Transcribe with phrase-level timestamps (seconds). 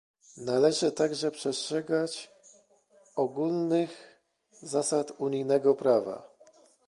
[0.37, 2.31] Należy także przestrzegać
[3.15, 6.29] ogólnych zasad unijnego prawa